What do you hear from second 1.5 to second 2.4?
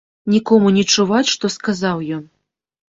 сказаў ён.